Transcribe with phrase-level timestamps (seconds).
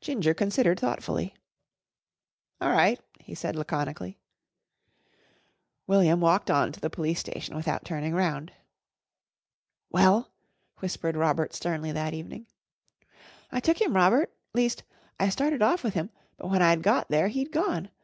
[0.00, 1.36] Ginger considered thoughtfully.
[2.60, 4.18] "All right," he said laconically.
[5.86, 8.52] William walked on to the Police Station without turning round.
[9.88, 10.32] "Well?"
[10.80, 12.48] whispered Robert sternly that evening.
[13.52, 14.82] "I took him, Robert least
[15.20, 17.88] I started off with him, but when I'd got there he'd gone.